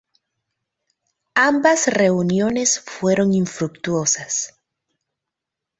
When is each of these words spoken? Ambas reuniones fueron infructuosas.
Ambas 1.35 1.85
reuniones 1.85 2.79
fueron 2.79 3.35
infructuosas. 3.35 4.59